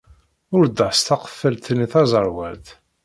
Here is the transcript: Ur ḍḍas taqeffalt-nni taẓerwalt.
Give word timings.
Ur 0.55 0.63
ḍḍas 0.69 0.99
taqeffalt-nni 1.01 1.87
taẓerwalt. 1.91 2.67